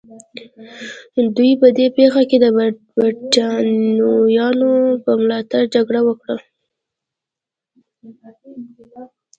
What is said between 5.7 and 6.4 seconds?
جګړه وکړه.